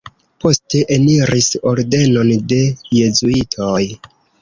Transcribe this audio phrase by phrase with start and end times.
[0.45, 2.61] Poste eniris ordenon de
[3.01, 3.83] jezuitoj.